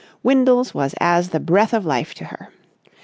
Windles 0.23 0.73
was 0.73 0.95
as 0.99 1.29
the 1.29 1.39
breath 1.39 1.75
of 1.75 1.85
life 1.85 2.15
to 2.15 2.25
her. 2.25 2.49